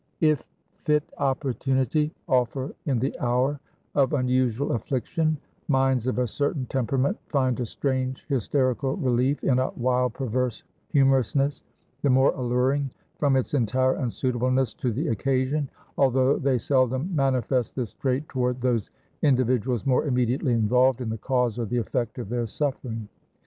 [0.19, 0.41] If
[0.83, 3.59] fit opportunity offer in the hour
[3.93, 9.69] of unusual affliction, minds of a certain temperament find a strange, hysterical relief, in a
[9.77, 11.63] wild, perverse humorousness,
[12.01, 15.69] the more alluring from its entire unsuitableness to the occasion;
[15.99, 18.89] although they seldom manifest this trait toward those
[19.21, 23.07] individuals more immediately involved in the cause or the effect of their suffering.